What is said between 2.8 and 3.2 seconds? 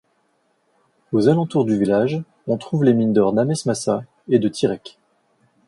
les mines